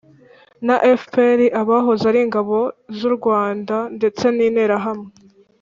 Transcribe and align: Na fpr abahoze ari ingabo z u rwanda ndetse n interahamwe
Na 0.67 0.75
fpr 1.01 1.39
abahoze 1.61 2.03
ari 2.11 2.19
ingabo 2.25 2.57
z 2.97 2.99
u 3.09 3.11
rwanda 3.17 3.75
ndetse 3.97 4.23
n 4.35 4.37
interahamwe 4.47 5.09